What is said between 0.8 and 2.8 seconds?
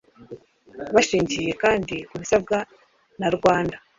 bashingiye kandi ku bisabwa